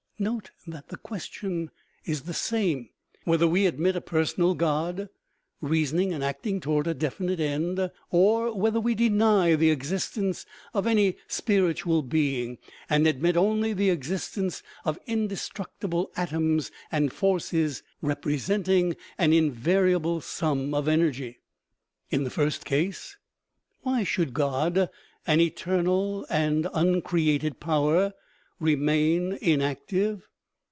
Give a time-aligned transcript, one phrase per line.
[0.31, 1.71] "Note that the question
[2.05, 2.89] is the same,
[3.23, 5.09] whether we admit a personal God,
[5.61, 10.45] reasoning and acting toward a definite end, or, whether we deny the existence
[10.75, 18.95] of any spiritual being, and admit only the existence of indestructible atoms and forces representing
[19.17, 21.39] an invariable sum of energy.
[22.11, 23.17] In the first case,
[23.81, 24.87] why should God,
[25.25, 28.13] an eternal and uncreated power,
[28.63, 30.27] remain inactive